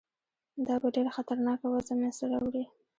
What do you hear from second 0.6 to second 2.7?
دا به ډېره خطرناکه وضع منځته راوړي.